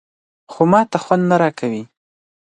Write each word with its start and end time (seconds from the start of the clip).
_خو 0.51 0.61
ماته 0.71 0.97
خوند 1.03 1.31
راکوي. 1.41 1.83